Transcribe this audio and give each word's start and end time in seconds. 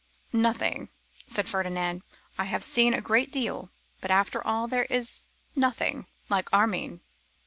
'Nothing,' 0.33 0.89
said 1.27 1.47
Ferdinand; 1.47 2.01
'I 2.39 2.45
have 2.45 2.63
seen 2.63 2.95
a 2.95 3.01
great 3.01 3.31
deal, 3.31 3.69
but 3.99 4.09
after 4.09 4.43
all 4.47 4.67
there 4.67 4.85
is 4.85 5.21
nothing 5.55 6.07
like 6.27 6.49
Armine. 6.51 7.01